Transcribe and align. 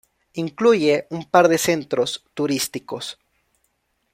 Incluye 0.33 1.05
un 1.11 1.25
par 1.29 1.47
de 1.47 1.59
centros 1.59 2.23
turísticos. 2.33 3.19